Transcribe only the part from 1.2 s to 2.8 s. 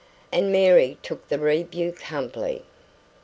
the rebuke humbly.